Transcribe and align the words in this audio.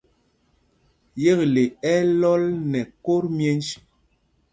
Yekle 1.23 1.63
ɛ́ 1.91 1.97
ɛ́ 2.01 2.07
lɔl 2.21 2.43
nɛ 2.71 2.81
kot 3.03 3.23
myenj. 3.35 3.67